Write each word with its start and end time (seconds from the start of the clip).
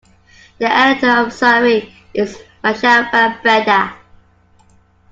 The 0.57 0.65
editor 0.65 1.11
of 1.11 1.31
"Sarie" 1.31 1.93
is 2.11 2.41
Michelle 2.63 3.07
van 3.11 3.39
Breda. 3.43 3.93